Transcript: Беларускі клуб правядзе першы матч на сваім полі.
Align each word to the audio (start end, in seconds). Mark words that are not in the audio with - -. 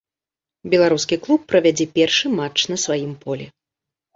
Беларускі 0.73 1.19
клуб 1.27 1.45
правядзе 1.53 1.87
першы 1.99 2.33
матч 2.41 2.57
на 2.73 2.81
сваім 2.85 3.13
полі. 3.27 3.45